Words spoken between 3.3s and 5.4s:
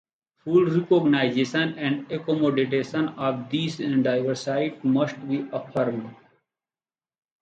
these diversities must